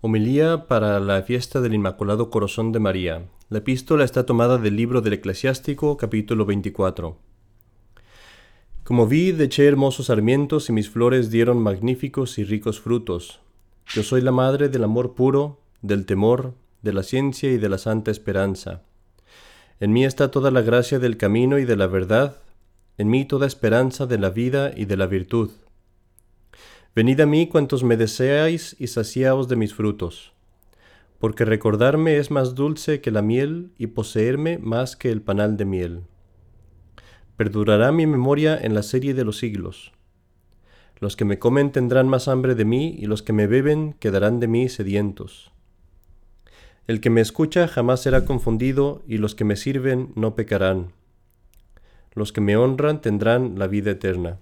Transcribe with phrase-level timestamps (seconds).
[0.00, 3.26] Homilía para la fiesta del Inmaculado Corazón de María.
[3.48, 7.16] La epístola está tomada del libro del Eclesiástico, capítulo 24.
[8.84, 13.40] Como vi, eché hermosos sarmientos y mis flores dieron magníficos y ricos frutos.
[13.88, 17.78] Yo soy la madre del amor puro, del temor, de la ciencia y de la
[17.78, 18.82] santa esperanza.
[19.80, 22.36] En mí está toda la gracia del camino y de la verdad,
[22.98, 25.50] en mí toda esperanza de la vida y de la virtud.
[26.94, 30.32] Venid a mí cuantos me deseáis y saciaos de mis frutos,
[31.18, 35.64] porque recordarme es más dulce que la miel y poseerme más que el panal de
[35.64, 36.02] miel.
[37.36, 39.92] Perdurará mi memoria en la serie de los siglos.
[40.98, 44.40] Los que me comen tendrán más hambre de mí y los que me beben quedarán
[44.40, 45.52] de mí sedientos.
[46.88, 50.92] El que me escucha jamás será confundido y los que me sirven no pecarán.
[52.14, 54.40] Los que me honran tendrán la vida eterna.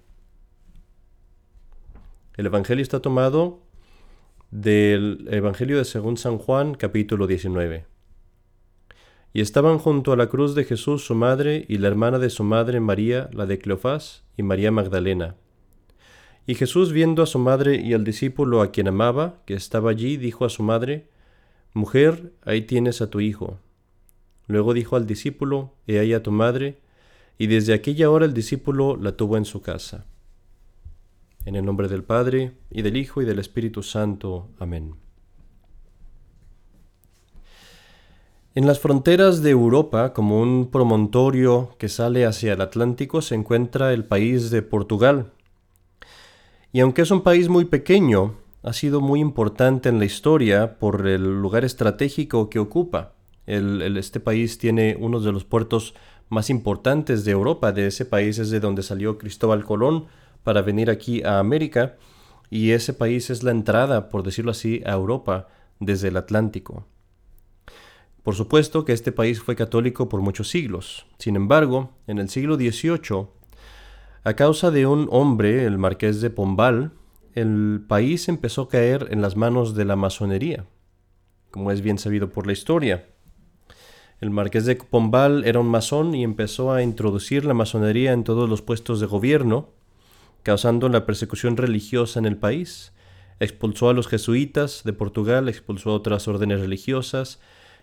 [2.37, 3.63] El Evangelio está tomado
[4.51, 7.87] del Evangelio de según San Juan capítulo 19.
[9.33, 12.43] Y estaban junto a la cruz de Jesús su madre y la hermana de su
[12.43, 15.35] madre María, la de Cleofás, y María Magdalena.
[16.45, 20.17] Y Jesús viendo a su madre y al discípulo a quien amaba, que estaba allí,
[20.17, 21.09] dijo a su madre,
[21.73, 23.57] Mujer, ahí tienes a tu hijo.
[24.45, 26.77] Luego dijo al discípulo, He ahí a tu madre,
[27.39, 30.05] y desde aquella hora el discípulo la tuvo en su casa.
[31.47, 34.49] En el nombre del Padre, y del Hijo, y del Espíritu Santo.
[34.59, 34.95] Amén.
[38.53, 43.93] En las fronteras de Europa, como un promontorio que sale hacia el Atlántico, se encuentra
[43.93, 45.31] el país de Portugal.
[46.73, 51.07] Y aunque es un país muy pequeño, ha sido muy importante en la historia por
[51.07, 53.13] el lugar estratégico que ocupa.
[53.45, 55.95] este país tiene uno de los puertos
[56.27, 57.71] más importantes de Europa.
[57.71, 60.07] De ese país es de donde salió Cristóbal Colón,
[60.47, 61.97] para venir aquí a América
[62.49, 65.49] y ese país es la entrada, por decirlo así, a Europa
[65.81, 66.85] desde el Atlántico.
[68.23, 71.05] Por supuesto que este país fue católico por muchos siglos.
[71.19, 73.27] Sin embargo, en el siglo XVIII,
[74.23, 76.93] a causa de un hombre, el marqués de Pombal,
[77.35, 80.65] el país empezó a caer en las manos de la masonería,
[81.51, 83.05] como es bien sabido por la historia.
[84.21, 88.49] El marqués de Pombal era un masón y empezó a introducir la masonería en todos
[88.49, 89.75] los puestos de gobierno,
[90.47, 92.93] causando la persecución religiosa en el país.
[93.41, 97.41] Expulsó a los jesuitas de Portugal, expulsó a otras órdenes religiosas,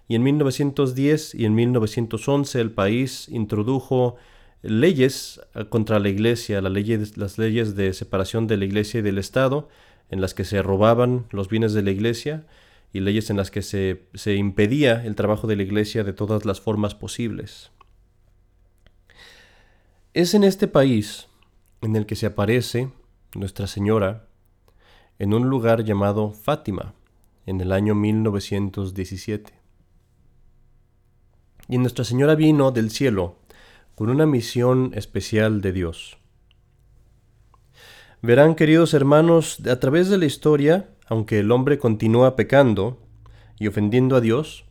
[0.09, 4.17] y en 1910 y en 1911 el país introdujo
[4.63, 9.69] leyes eh, contra la iglesia, las leyes de separación de la iglesia y del Estado,
[10.09, 12.47] en las que se robaban los bienes de la iglesia,
[12.95, 16.47] y leyes en las que se, se impedía el trabajo de la iglesia de todas
[16.47, 17.73] las formas posibles.
[20.15, 21.29] Es en este país
[21.85, 22.89] en el que se aparece
[23.35, 24.27] Nuestra Señora
[25.19, 26.95] en un lugar llamado Fátima
[27.47, 29.53] en el año 1917.
[31.69, 33.37] Y Nuestra Señora vino del cielo
[33.95, 36.17] con una misión especial de Dios.
[38.23, 42.99] Verán, queridos hermanos, a través de la historia, aunque el hombre continúa pecando
[43.59, 44.65] y ofendiendo a Dios,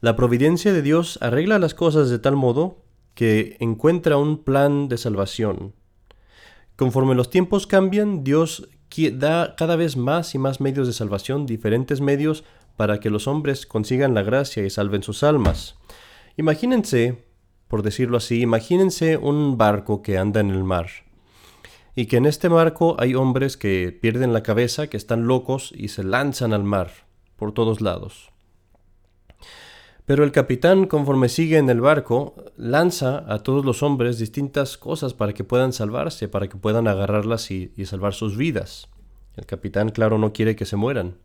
[0.00, 4.98] la providencia de Dios arregla las cosas de tal modo que encuentra un plan de
[4.98, 5.72] salvación
[6.78, 8.68] Conforme los tiempos cambian, Dios
[9.14, 12.44] da cada vez más y más medios de salvación, diferentes medios
[12.76, 15.76] para que los hombres consigan la gracia y salven sus almas.
[16.36, 17.24] Imagínense,
[17.66, 20.86] por decirlo así, imagínense un barco que anda en el mar
[21.96, 25.88] y que en este barco hay hombres que pierden la cabeza, que están locos y
[25.88, 26.92] se lanzan al mar
[27.34, 28.30] por todos lados.
[30.08, 35.12] Pero el capitán, conforme sigue en el barco, lanza a todos los hombres distintas cosas
[35.12, 38.88] para que puedan salvarse, para que puedan agarrarlas y, salvar sus vidas.
[39.36, 41.18] El capitán, claro, no quiere que se mueran.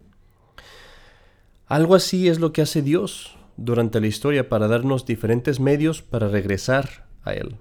[1.66, 6.28] Algo así es lo que hace Dios durante la historia para darnos diferentes medios para
[6.28, 7.56] regresar a Él.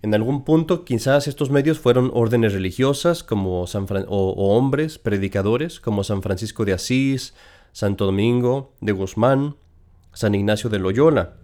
[0.00, 6.04] En algún punto quizás estos medios fueron órdenes religiosas como San o hombres, predicadores como
[6.04, 7.34] San Francisco de Asís,
[7.72, 9.56] Santo Domingo de Guzmán,
[10.14, 11.36] San Ignacio de Loyola.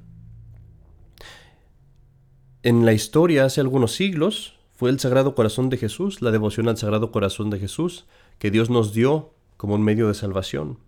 [2.62, 6.78] En la historia hace algunos siglos fue el Sagrado Corazón de Jesús, la devoción al
[6.78, 8.06] Sagrado Corazón de Jesús,
[8.38, 10.78] que Dios nos dio como un medio de salvación.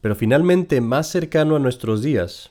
[0.00, 2.50] Pero finalmente, más cercano a nuestros días,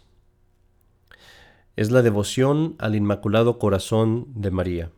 [1.75, 4.91] es la devoción al Inmaculado Corazón de María.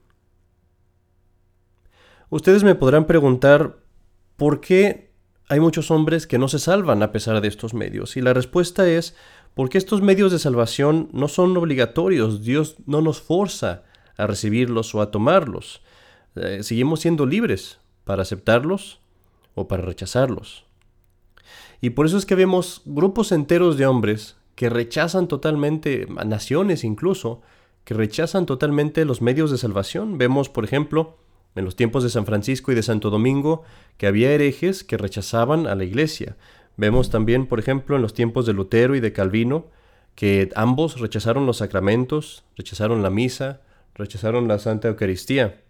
[2.30, 3.78] Ustedes me podrán preguntar,
[4.38, 5.13] ¿por qué
[5.50, 8.18] hay muchos hombres que no se salvan a pesar de estos medios.
[8.18, 9.16] Y la respuesta es
[9.54, 12.44] porque estos medios de salvación no son obligatorios.
[12.44, 13.84] Dios no nos forza
[14.18, 15.82] a recibirlos o a tomarlos.
[16.36, 19.00] Eh, seguimos siendo libres para aceptarlos
[19.56, 20.66] o para rechazarlos.
[21.82, 27.42] Y por eso es que vemos grupos enteros de hombres que rechazan totalmente, naciones incluso,
[27.84, 30.18] que rechazan totalmente los medios de salvación.
[30.18, 31.18] Vemos, por ejemplo,
[31.56, 33.64] en los tiempos de San Francisco y de Santo Domingo,
[33.98, 36.36] que había herejes que rechazaban a la iglesia.
[36.78, 39.68] Vemos también, por ejemplo, en los tiempos de Lutero y de Calvino,
[40.16, 43.62] que ambos rechazaron los sacramentos, rechazaron la misa,
[43.96, 45.62] rechazaron la Santa Eucaristía.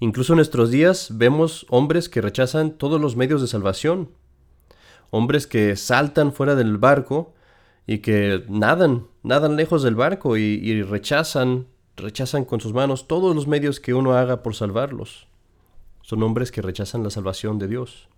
[0.00, 4.10] Incluso en nuestros días vemos hombres que rechazan todos los medios de salvación,
[5.10, 7.34] hombres que saltan fuera del barco
[7.86, 11.66] y que nadan, nadan lejos del barco y, y rechazan,
[11.96, 15.26] rechazan con sus manos todos los medios que uno haga por salvarlos.
[16.02, 18.08] Son hombres que rechazan la salvación de Dios.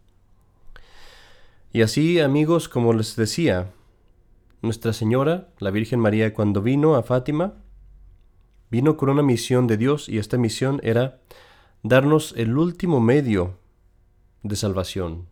[1.73, 3.73] Y así, amigos, como les decía,
[4.61, 7.55] nuestra Señora, la Virgen María, cuando vino a Fátima,
[8.71, 11.21] vino con una misión de Dios y esta misión era
[11.83, 13.59] darnos el último medio
[14.43, 15.27] de salvación,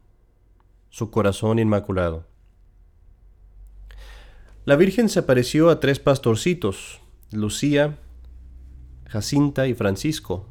[0.88, 2.26] su corazón inmaculado.
[4.64, 7.00] La Virgen se apareció a tres pastorcitos,
[7.32, 7.98] Lucía,
[9.10, 10.46] Jacinta y Francisco.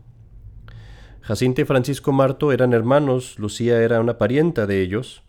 [1.22, 5.24] Jacinta y Francisco Marto eran hermanos, Lucía era una parienta de ellos,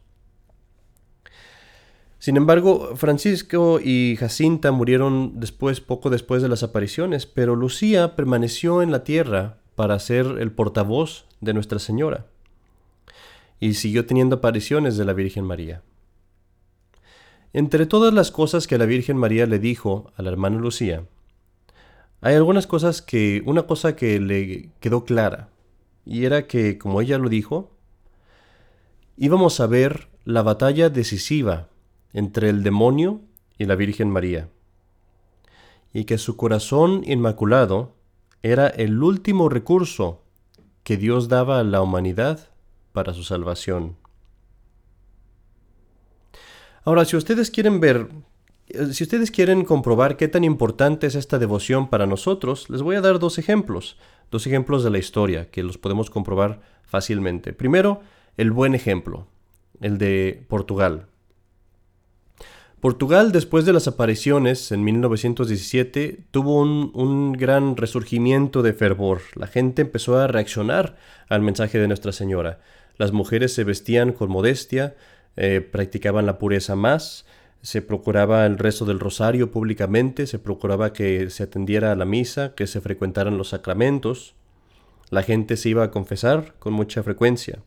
[2.20, 8.82] sin embargo, Francisco y Jacinta murieron después, poco después de las apariciones, pero Lucía permaneció
[8.82, 12.26] en la tierra para ser el portavoz de Nuestra Señora
[13.58, 15.80] y siguió teniendo apariciones de la Virgen María.
[17.54, 21.04] Entre todas las cosas que la Virgen María le dijo a la hermana Lucía,
[22.20, 25.48] hay algunas cosas que, una cosa que le quedó clara,
[26.04, 27.70] y era que, como ella lo dijo,
[29.16, 31.68] íbamos a ver la batalla decisiva
[32.12, 33.22] entre el demonio
[33.58, 34.48] y la Virgen María,
[35.92, 37.94] y que su corazón inmaculado
[38.42, 40.22] era el último recurso
[40.82, 42.48] que Dios daba a la humanidad
[42.92, 43.96] para su salvación.
[46.84, 48.08] Ahora, si ustedes quieren ver,
[48.92, 53.00] si ustedes quieren comprobar qué tan importante es esta devoción para nosotros, les voy a
[53.00, 53.96] dar dos ejemplos,
[54.30, 57.52] dos ejemplos de la historia que los podemos comprobar fácilmente.
[57.52, 58.00] Primero,
[58.36, 59.26] el buen ejemplo,
[59.80, 61.06] el de Portugal.
[62.80, 69.20] Portugal, después de las apariciones en 1917, tuvo un, gran resurgimiento de fervor.
[69.34, 70.96] La gente empezó a reaccionar
[71.28, 72.60] al mensaje de Nuestra Señora.
[72.96, 74.96] Las mujeres se vestían con modestia,
[75.36, 77.26] eh, practicaban la pureza más,
[77.62, 82.54] se procuraba el rezo del rosario públicamente, se procuraba que se atendiera a la misa,
[82.54, 84.34] que se frecuentaran los sacramentos.
[85.10, 87.62] La gente se iba a confesar con mucha frecuencia.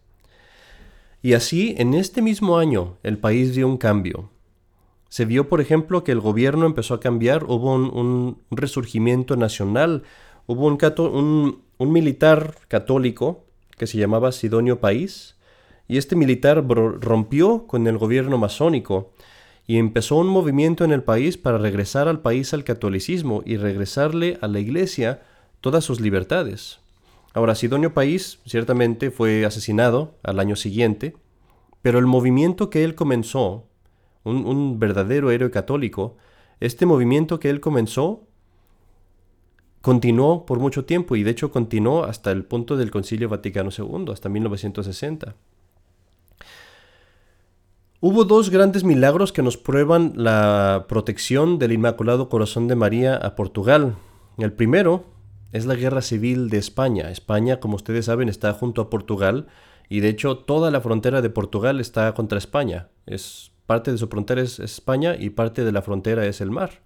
[1.21, 4.29] Y así, en este mismo año, el país dio un cambio
[5.13, 10.01] se vio, por ejemplo, que el gobierno empezó a cambiar, hubo un, resurgimiento nacional,
[10.47, 13.43] hubo un, un, militar católico
[13.77, 15.35] que se llamaba Sidonio País,
[15.87, 19.13] y este militar rompió con el gobierno masónico
[19.65, 24.37] y empezó un movimiento en el país para regresar al país al catolicismo y regresarle
[24.41, 25.21] a la iglesia
[25.61, 26.79] todas sus libertades.
[27.33, 31.15] Ahora, Sidonio País ciertamente fue asesinado al año siguiente,
[31.81, 33.67] pero el movimiento que él comenzó
[34.23, 36.17] un, verdadero héroe católico,
[36.59, 38.27] este movimiento que él comenzó
[39.81, 44.05] continuó por mucho tiempo y de hecho continuó hasta el punto del Concilio Vaticano II,
[44.13, 45.35] hasta 1960.
[48.05, 53.33] Hubo dos grandes milagros que nos prueban la protección del Inmaculado Corazón de María a
[53.37, 53.95] Portugal.
[54.37, 55.05] El primero
[55.53, 57.09] es la guerra civil de España.
[57.11, 59.47] España, como ustedes saben, está junto a Portugal
[59.87, 62.89] y de hecho toda la frontera de Portugal está contra España.
[63.05, 66.81] Es Parte de su frontera es España y parte de la frontera es el mar.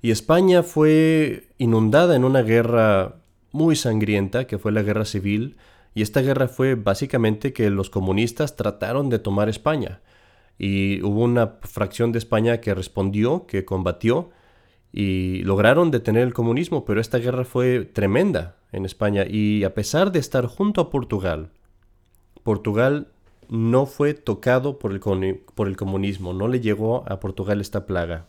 [0.00, 3.16] Y España fue inundada en una guerra
[3.52, 5.58] muy sangrienta, que fue la guerra civil,
[5.94, 10.00] y esta guerra fue básicamente que los comunistas trataron de tomar España.
[10.58, 14.30] Y hubo una fracción de España que respondió, que combatió,
[14.92, 19.24] y lograron detener el comunismo, pero esta guerra fue tremenda en España.
[19.28, 21.50] Y a pesar de estar junto a Portugal,
[22.42, 23.08] Portugal
[23.48, 25.00] no fue tocado por el,
[25.54, 28.26] por el comunismo, no le llegó a Portugal esta plaga.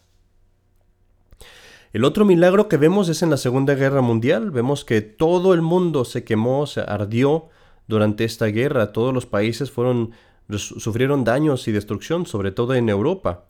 [1.93, 4.51] El otro milagro que vemos es en la Segunda Guerra Mundial.
[4.51, 7.47] Vemos que todo el mundo se quemó, se ardió
[7.87, 8.91] durante esta guerra.
[8.91, 10.11] Todos los países fueron,
[10.57, 13.45] sufrieron daños y destrucción, sobre todo en Europa.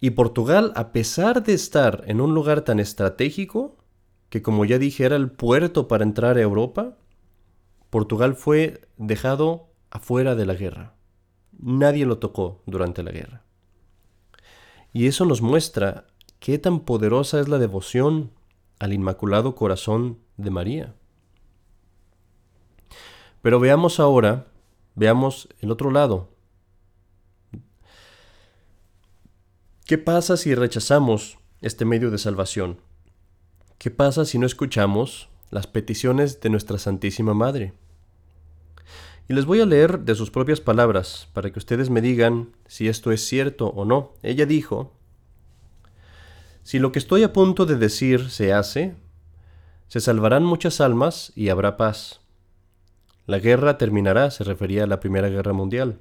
[0.00, 3.76] Y Portugal, a pesar de estar en un lugar tan estratégico,
[4.28, 6.96] que como ya dije era el puerto para entrar a Europa,
[7.90, 10.94] Portugal fue dejado afuera de la guerra.
[11.58, 13.42] Nadie lo tocó durante la guerra.
[14.92, 16.06] Y eso nos muestra
[16.38, 18.32] qué tan poderosa es la devoción
[18.78, 20.94] al Inmaculado Corazón de María.
[23.46, 24.48] Pero veamos ahora,
[24.96, 26.30] veamos el otro lado.
[29.84, 32.80] ¿Qué pasa si rechazamos este medio de salvación?
[33.78, 37.72] ¿Qué pasa si no escuchamos las peticiones de nuestra Santísima Madre?
[39.28, 42.88] Y les voy a leer de sus propias palabras para que ustedes me digan si
[42.88, 44.14] esto es cierto o no.
[44.24, 44.92] Ella dijo,
[46.64, 48.96] Si lo que estoy a punto de decir se hace,
[49.86, 52.25] se salvarán muchas almas y habrá paz.
[53.26, 55.98] La guerra terminará, se refería a la Primera Guerra Mundial.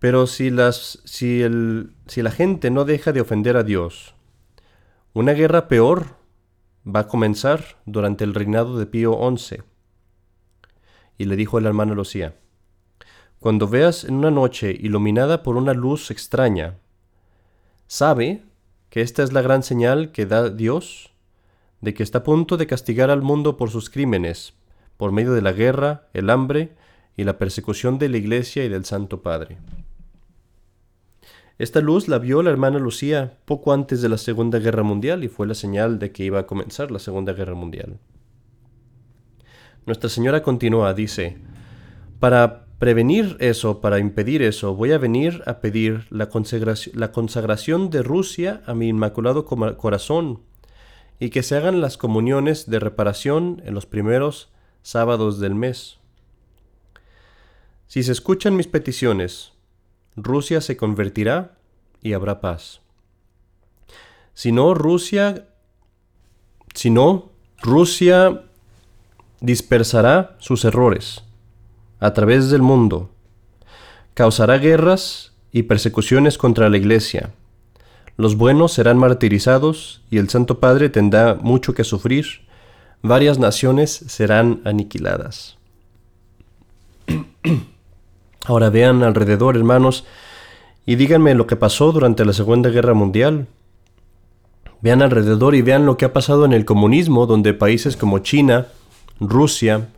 [0.00, 4.16] Pero si, la gente no deja de ofender a Dios,
[5.12, 6.16] una guerra peor
[6.84, 9.62] va a comenzar durante el reinado de Pío XI
[11.18, 12.34] y le dijo el hermano Lucía,
[13.38, 16.78] Cuando veas en una noche iluminada por una luz extraña,
[17.86, 18.42] sabe
[18.90, 21.12] que esta es la gran señal que da Dios
[21.80, 24.54] de que está a punto de castigar al mundo por sus crímenes,
[25.02, 26.76] por medio de la guerra, el hambre
[27.16, 29.58] y la persecución de la Iglesia y del Santo Padre.
[31.58, 35.28] Esta luz la vio la hermana Lucía poco antes de la Segunda Guerra Mundial y
[35.28, 37.98] fue la señal de que iba a comenzar la Segunda Guerra Mundial.
[39.86, 41.36] Nuestra Señora continúa, dice,
[42.20, 47.90] para prevenir eso, para impedir eso, voy a venir a pedir la consagración, la consagración
[47.90, 50.42] de Rusia a mi Inmaculado Corazón
[51.18, 54.52] y que se hagan las comuniones de reparación en los primeros
[54.82, 55.98] sábados del mes.
[57.86, 59.52] Si se escuchan mis peticiones,
[60.16, 61.58] Rusia se convertirá
[62.02, 62.80] y habrá paz.
[64.34, 65.48] Si no, Rusia,
[66.74, 68.42] si no, Rusia
[69.40, 71.22] dispersará sus errores
[72.00, 73.10] a través del mundo,
[74.14, 77.32] causará guerras y persecuciones contra la Iglesia.
[78.16, 82.46] Los buenos serán martirizados y el Santo Padre tendrá mucho que sufrir.
[83.02, 85.58] Varias naciones serán aniquiladas.
[88.46, 90.04] Ahora vean alrededor, hermanos,
[90.86, 93.46] y díganme lo que pasó durante la Segunda Guerra Mundial.
[94.80, 98.66] Vean alrededor y vean lo que ha pasado en el comunismo, donde países como China,
[99.20, 99.88] Rusia,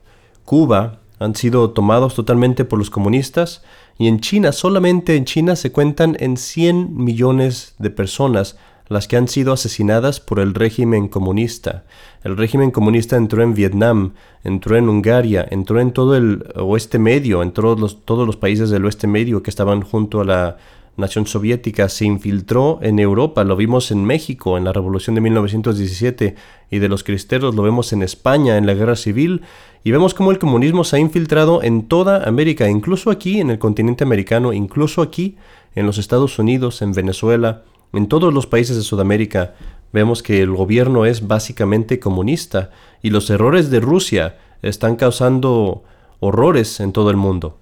[0.44, 3.62] Cuba han sido tomados totalmente por los comunistas
[3.98, 8.56] y en China, solamente en China se cuentan en 100 millones de personas
[8.88, 11.84] las que han sido asesinadas por el régimen comunista.
[12.22, 14.12] El régimen comunista entró en Vietnam,
[14.42, 18.70] entró en Hungría, entró en todo el oeste medio, en todos los, todos los países
[18.70, 20.56] del oeste medio que estaban junto a la
[20.96, 26.36] nación soviética, se infiltró en Europa, lo vimos en México en la Revolución de 1917
[26.70, 29.42] y de los cristeros, lo vemos en España en la Guerra Civil
[29.82, 33.58] y vemos cómo el comunismo se ha infiltrado en toda América, incluso aquí en el
[33.58, 35.36] continente americano, incluso aquí
[35.74, 39.54] en los Estados Unidos, en Venezuela, en todos los países de Sudamérica.
[39.92, 42.70] Vemos que el gobierno es básicamente comunista
[43.02, 45.84] y los errores de Rusia están causando
[46.20, 47.58] horrores en todo el mundo.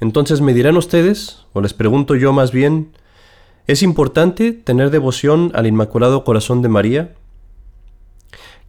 [0.00, 2.92] Entonces me dirán ustedes, o les pregunto yo más bien,
[3.66, 7.14] ¿es importante tener devoción al Inmaculado Corazón de María?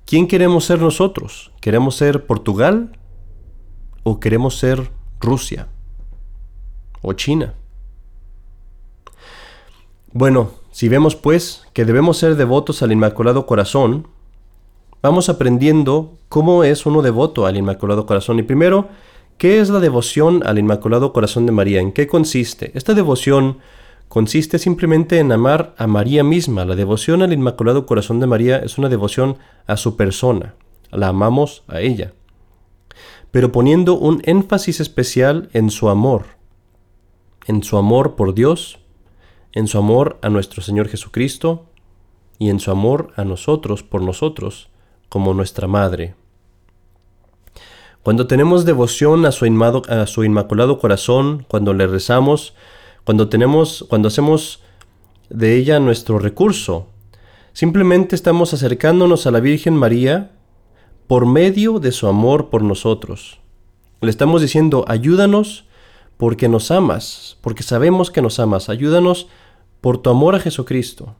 [0.06, 1.52] ¿Quién queremos ser nosotros?
[1.62, 2.98] ¿Queremos ser Portugal
[4.04, 5.68] o queremos ser Rusia
[7.02, 7.56] o China?
[10.18, 14.08] Bueno, si vemos pues que debemos ser devotos al Inmaculado Corazón,
[15.04, 18.40] vamos aprendiendo cómo es uno devoto al Inmaculado Corazón.
[18.40, 18.88] Y primero,
[19.38, 21.82] ¿Qué es la devoción al Inmaculado Corazón de María?
[21.82, 22.72] ¿En qué consiste?
[22.74, 23.58] Esta devoción
[24.08, 26.64] consiste simplemente en amar a María misma.
[26.64, 30.56] La devoción al Inmaculado Corazón de María es una devoción a su persona.
[30.90, 32.14] La amamos a ella.
[33.32, 36.28] Pero poniendo un énfasis especial en su amor.
[37.46, 38.80] En su amor por Dios,
[39.56, 41.66] en su amor a nuestro Señor Jesucristo
[42.38, 44.70] y en su amor a nosotros por nosotros
[45.10, 46.14] como nuestra Madre.
[48.04, 49.46] Cuando tenemos devoción a su,
[49.90, 52.54] a su inmaculado corazón, cuando le rezamos,
[53.04, 54.62] cuando tenemos, cuando hacemos
[55.30, 56.88] de ella nuestro recurso,
[57.54, 60.34] simplemente estamos acercándonos a la Virgen María
[61.08, 63.40] por medio de su amor por nosotros.
[64.02, 65.66] Le estamos diciendo, ayúdanos
[66.18, 69.28] porque nos amas, porque sabemos que nos amas, ayúdanos
[69.86, 71.14] por tu amor a Jesucristo.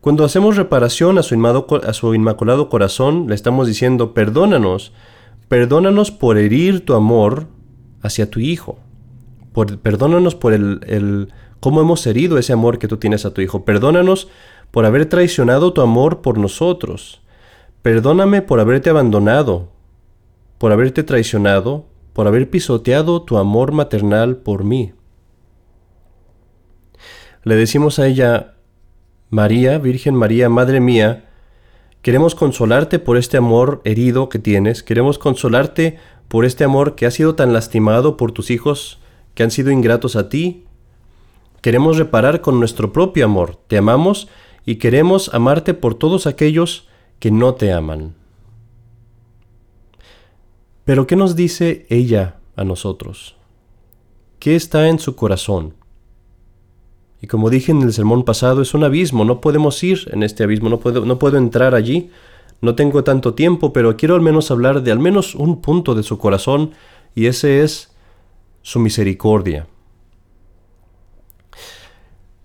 [0.00, 4.92] Cuando hacemos reparación a su, inmaculado corazón, le estamos diciendo, perdónanos,
[5.46, 7.46] perdónanos por herir tu amor
[8.02, 8.80] hacia tu Hijo.
[9.80, 13.64] Perdónanos por el, el cómo hemos herido ese amor que tú tienes a tu Hijo.
[13.64, 14.26] Perdónanos
[14.72, 17.20] por haber traicionado tu amor por nosotros.
[17.80, 19.68] Perdóname por haberte abandonado,
[20.58, 24.94] por haberte traicionado, por haber pisoteado tu amor maternal por mí.
[27.42, 28.54] Le decimos a ella,
[29.30, 31.28] María, Virgen María, Madre mía,
[32.02, 37.10] queremos consolarte por este amor herido que tienes, queremos consolarte por este amor que ha
[37.10, 39.00] sido tan lastimado por tus hijos
[39.34, 40.64] que han sido ingratos a ti,
[41.60, 43.56] Queremos reparar con nuestro propio amor.
[43.66, 44.28] Te amamos
[44.64, 48.14] y queremos amarte por todos aquellos que no te aman.
[50.84, 53.36] Pero ¿qué nos dice ella a nosotros?
[54.38, 55.74] ¿Qué está en su corazón?
[57.20, 60.44] Y como dije en el sermón pasado, es un abismo, no podemos ir en este
[60.44, 62.10] abismo, no puedo, no puedo entrar allí,
[62.60, 66.02] no tengo tanto tiempo, pero quiero al menos hablar de al menos un punto de
[66.02, 66.72] su corazón,
[67.14, 67.92] y ese es
[68.62, 69.66] su misericordia.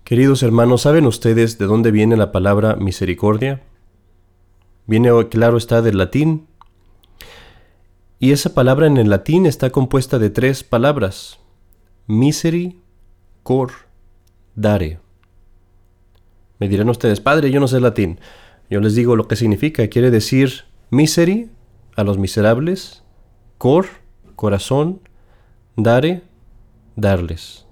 [0.04, 3.62] Queridos hermanos, ¿saben ustedes de dónde viene la palabra misericordia?
[4.86, 6.46] Viene, claro está, del latín.
[8.18, 11.38] Y esa palabra en el latín está compuesta de tres palabras.
[12.06, 12.78] Miseri,
[13.42, 13.72] cor,
[14.54, 15.00] dare.
[16.58, 18.20] Me dirán ustedes, padre, yo no sé latín.
[18.70, 19.86] Yo les digo lo que significa.
[19.88, 21.50] Quiere decir miseri,
[21.96, 23.02] a los miserables,
[23.58, 23.86] cor,
[24.36, 25.00] corazón,
[25.76, 26.22] dare,
[26.96, 27.66] darles.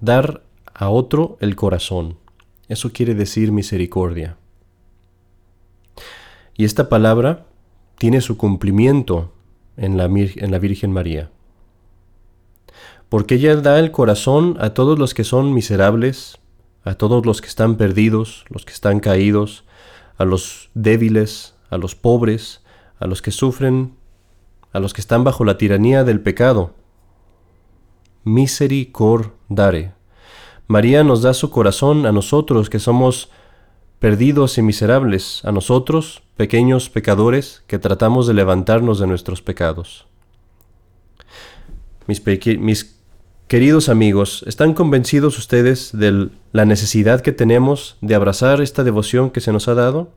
[0.00, 0.42] Dar
[0.74, 2.18] a otro el corazón.
[2.68, 4.36] Eso quiere decir misericordia.
[6.56, 7.46] Y esta palabra
[7.98, 9.32] tiene su cumplimiento
[9.76, 11.30] en la Virgen María.
[13.08, 16.38] Porque ella da el corazón a todos los que son miserables,
[16.84, 19.64] a todos los que están perdidos, los que están caídos,
[20.16, 22.62] a los débiles, a los pobres,
[22.98, 23.94] a los que sufren,
[24.72, 26.74] a los que están bajo la tiranía del pecado.
[28.24, 29.92] Misericordare.
[30.66, 33.30] María nos da su corazón a nosotros que somos
[33.98, 40.06] perdidos y miserables, a nosotros, pequeños pecadores, que tratamos de levantarnos de nuestros pecados.
[42.06, 42.97] Mis,
[43.48, 49.40] queridos amigos, ¿están convencidos ustedes de la necesidad que tenemos de abrazar esta devoción que
[49.40, 50.12] se nos ha dado?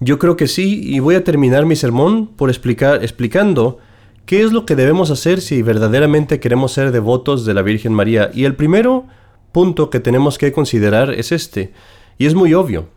[0.00, 3.78] Yo creo que sí, y voy a terminar mi sermón por explicar, explicando
[4.26, 8.30] ¿Qué es lo que debemos hacer si verdaderamente queremos ser devotos de la Virgen María?
[8.32, 9.04] Y el primero
[9.52, 11.74] punto que tenemos que considerar es este,
[12.16, 12.88] y es muy obvio,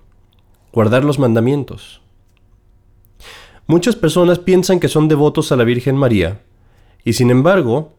[0.71, 2.01] guardar los mandamientos.
[3.65, 6.43] Muchas personas piensan que son devotos a la Virgen María,
[7.03, 7.96] y sin embargo,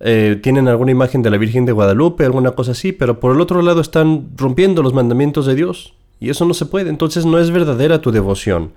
[0.00, 3.40] eh, tienen alguna imagen de la Virgen de Guadalupe, alguna cosa así, pero por el
[3.40, 7.38] otro lado están rompiendo los mandamientos de Dios, y eso no se puede, entonces no
[7.38, 8.72] es verdadera tu devoción.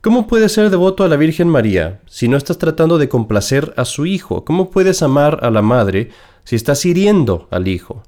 [0.00, 3.84] ¿Cómo puedes ser devoto a la Virgen María si no estás tratando de complacer a
[3.84, 4.44] su hijo?
[4.44, 6.10] ¿Cómo puedes amar a la madre
[6.44, 8.04] si estás hiriendo al hijo?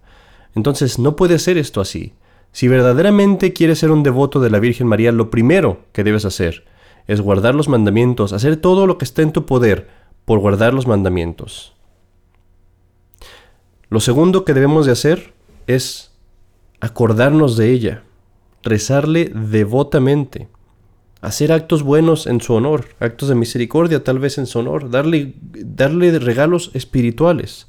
[0.54, 2.12] Entonces no puede ser esto así.
[2.52, 6.64] Si verdaderamente quieres ser un devoto de la Virgen María, lo primero que debes hacer
[7.08, 9.88] es guardar los mandamientos, hacer todo lo que está en tu poder
[10.24, 11.74] por guardar los mandamientos.
[13.90, 15.32] Lo segundo que debemos de hacer
[15.66, 16.12] es
[16.80, 18.02] acordarnos de ella,
[18.62, 20.48] rezarle devotamente
[21.20, 25.34] hacer actos buenos en su honor, actos de misericordia tal vez en su honor, darle,
[25.42, 27.66] darle regalos espirituales.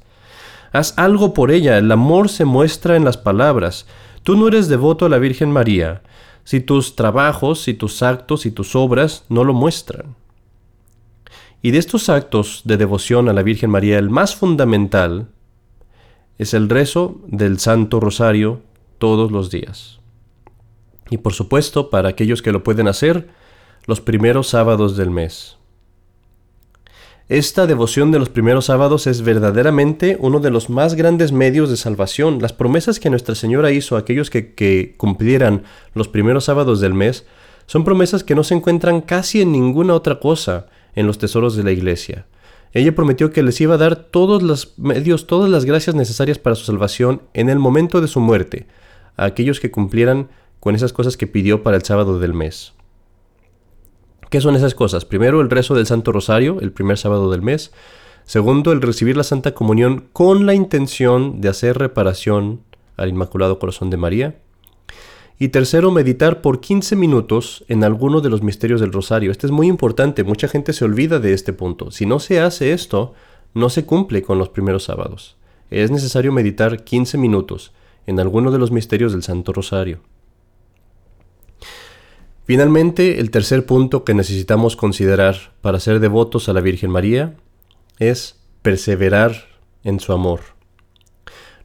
[0.72, 3.86] Haz algo por ella, el amor se muestra en las palabras.
[4.22, 6.02] Tú no eres devoto a la Virgen María
[6.44, 10.16] si tus trabajos, si tus actos y tus obras no lo muestran.
[11.62, 15.28] Y de estos actos de devoción a la Virgen María, el más fundamental
[16.40, 18.62] es el rezo del Santo Rosario
[18.96, 20.00] todos los días.
[21.10, 23.28] Y por supuesto, para aquellos que lo pueden hacer,
[23.84, 25.58] los primeros sábados del mes.
[27.28, 31.76] Esta devoción de los primeros sábados es verdaderamente uno de los más grandes medios de
[31.76, 32.40] salvación.
[32.40, 36.94] Las promesas que Nuestra Señora hizo a aquellos que, que, cumplieran los primeros sábados del
[36.94, 37.26] mes
[37.66, 41.64] son promesas que no se encuentran casi en ninguna otra cosa en los tesoros de
[41.64, 42.24] la Iglesia.
[42.72, 46.56] Ella prometió que les iba a dar todos los medios, todas las gracias necesarias para
[46.56, 48.68] su salvación en el momento de su muerte,
[49.16, 50.28] a aquellos que cumplieran
[50.60, 52.74] con esas cosas que pidió para el sábado del mes.
[54.28, 55.04] ¿Qué son esas cosas?
[55.04, 57.72] Primero, el rezo del Santo Rosario, el primer sábado del mes.
[58.24, 62.60] Segundo, el recibir la Santa Comunión con la intención de hacer reparación
[62.96, 64.38] al Inmaculado Corazón de María.
[65.42, 69.30] Y tercero, meditar por 15 minutos en alguno de los misterios del Rosario.
[69.30, 71.90] Este es muy importante, mucha gente se olvida de este punto.
[71.90, 73.14] Si no se hace esto,
[73.54, 75.38] no se cumple con los primeros sábados.
[75.70, 77.72] Es necesario meditar 15 minutos
[78.06, 80.00] en alguno de los misterios del Santo Rosario.
[82.44, 87.34] Finalmente, el tercer punto que necesitamos considerar para ser devotos a la Virgen María
[87.98, 89.46] es perseverar
[89.84, 90.40] en su amor.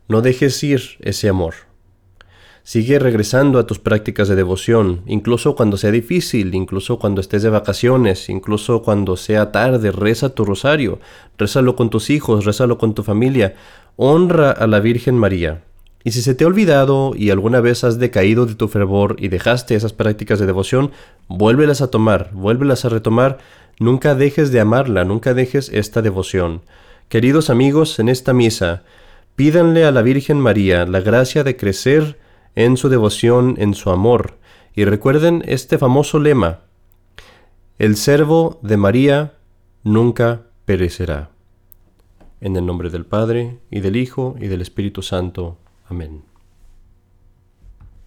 [0.07, 1.64] No dejes ir ese amor.
[2.65, 7.51] Sigue regresando a tus prácticas de devoción, incluso cuando sea difícil, incluso cuando estés de
[7.51, 10.99] vacaciones, incluso cuando sea tarde, reza tu rosario,
[11.37, 13.53] rézalo con tus hijos, rézalo con tu familia,
[13.97, 15.61] honra a la Virgen María.
[16.03, 19.27] Y si se te ha olvidado y alguna vez has decaído de tu fervor y
[19.27, 20.89] dejaste esas prácticas de devoción,
[21.27, 23.37] vuélvelas a tomar, vuélvelas a retomar,
[23.79, 26.61] nunca dejes de amarla, nunca dejes esta devoción.
[27.09, 28.81] Queridos amigos, en esta misa,
[29.35, 32.24] pídanle a la Virgen María la gracia de crecer
[32.55, 34.37] en su devoción, en su amor,
[34.73, 36.61] y recuerden este famoso lema,
[37.77, 39.33] el servo de María
[39.83, 41.29] nunca perecerá.
[42.41, 45.57] En el nombre del Padre, y del Hijo, y del Espíritu Santo.
[45.87, 46.34] Amén.